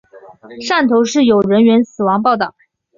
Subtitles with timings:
[0.67, 2.55] 汕头市有人员死亡报导。